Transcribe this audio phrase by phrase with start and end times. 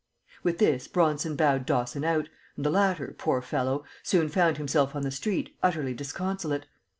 [0.41, 5.03] With this Bronson bowed Dawson out, and the latter, poor fellow, soon found himself on
[5.03, 6.65] the street utterly disconsolate.